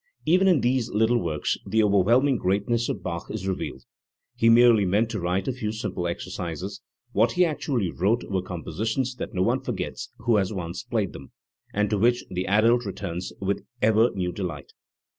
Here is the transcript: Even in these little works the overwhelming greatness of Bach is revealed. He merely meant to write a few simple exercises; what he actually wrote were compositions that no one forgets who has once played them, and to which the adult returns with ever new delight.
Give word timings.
Even 0.25 0.47
in 0.47 0.61
these 0.61 0.89
little 0.89 1.19
works 1.19 1.59
the 1.63 1.83
overwhelming 1.83 2.37
greatness 2.39 2.89
of 2.89 3.03
Bach 3.03 3.29
is 3.29 3.47
revealed. 3.47 3.83
He 4.35 4.49
merely 4.49 4.83
meant 4.83 5.11
to 5.11 5.19
write 5.19 5.47
a 5.47 5.53
few 5.53 5.71
simple 5.71 6.07
exercises; 6.07 6.81
what 7.11 7.33
he 7.33 7.45
actually 7.45 7.91
wrote 7.91 8.23
were 8.23 8.41
compositions 8.41 9.13
that 9.17 9.35
no 9.35 9.43
one 9.43 9.59
forgets 9.59 10.09
who 10.17 10.37
has 10.37 10.51
once 10.51 10.81
played 10.81 11.13
them, 11.13 11.33
and 11.71 11.87
to 11.91 11.99
which 11.99 12.25
the 12.31 12.47
adult 12.47 12.83
returns 12.83 13.31
with 13.39 13.61
ever 13.79 14.09
new 14.15 14.31
delight. 14.31 14.73